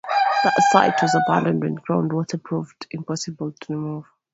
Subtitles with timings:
[0.43, 4.05] That site was abandoned when ground water proved impossible to remove.